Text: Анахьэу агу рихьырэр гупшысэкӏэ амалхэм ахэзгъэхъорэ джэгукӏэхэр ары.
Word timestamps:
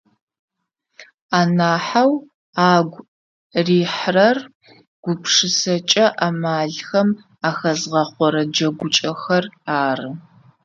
Анахьэу 1.39 2.11
агу 2.71 3.01
рихьырэр 3.65 4.37
гупшысэкӏэ 5.03 6.05
амалхэм 6.27 7.09
ахэзгъэхъорэ 7.49 8.41
джэгукӏэхэр 8.53 9.45
ары. 9.83 10.09